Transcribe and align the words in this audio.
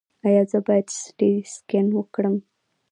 ایا 0.25 0.43
زه 0.51 0.59
باید 0.67 0.87
سټي 0.99 1.33
سکن 1.53 1.85
وکړم؟ 1.93 2.35